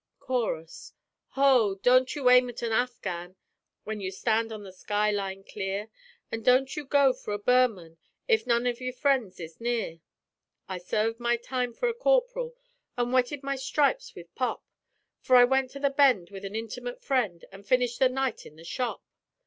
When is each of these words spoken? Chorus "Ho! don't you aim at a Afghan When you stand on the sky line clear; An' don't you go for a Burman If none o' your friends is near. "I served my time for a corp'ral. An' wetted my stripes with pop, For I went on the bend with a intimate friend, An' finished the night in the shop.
Chorus 0.19 0.93
"Ho! 1.37 1.75
don't 1.75 2.15
you 2.15 2.27
aim 2.31 2.49
at 2.49 2.63
a 2.63 2.71
Afghan 2.73 3.35
When 3.83 4.01
you 4.01 4.09
stand 4.09 4.51
on 4.51 4.63
the 4.63 4.73
sky 4.73 5.11
line 5.11 5.43
clear; 5.43 5.89
An' 6.31 6.41
don't 6.41 6.75
you 6.75 6.85
go 6.85 7.13
for 7.13 7.35
a 7.35 7.37
Burman 7.37 7.99
If 8.27 8.47
none 8.47 8.65
o' 8.65 8.71
your 8.71 8.93
friends 8.93 9.39
is 9.39 9.61
near. 9.61 9.99
"I 10.67 10.79
served 10.79 11.19
my 11.19 11.37
time 11.37 11.71
for 11.75 11.87
a 11.87 11.93
corp'ral. 11.93 12.55
An' 12.97 13.11
wetted 13.11 13.43
my 13.43 13.55
stripes 13.55 14.15
with 14.15 14.33
pop, 14.33 14.65
For 15.19 15.35
I 15.35 15.43
went 15.43 15.75
on 15.75 15.83
the 15.83 15.91
bend 15.91 16.31
with 16.31 16.45
a 16.45 16.51
intimate 16.51 17.03
friend, 17.03 17.45
An' 17.51 17.61
finished 17.61 17.99
the 17.99 18.09
night 18.09 18.43
in 18.43 18.55
the 18.55 18.63
shop. 18.65 19.03